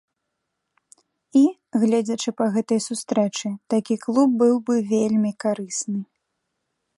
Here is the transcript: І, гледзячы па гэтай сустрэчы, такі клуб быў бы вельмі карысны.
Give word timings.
І, 1.41 1.43
гледзячы 1.83 2.33
па 2.39 2.47
гэтай 2.55 2.79
сустрэчы, 2.87 3.47
такі 3.75 3.95
клуб 4.07 4.29
быў 4.41 4.55
бы 4.71 4.75
вельмі 4.93 5.31
карысны. 5.47 6.01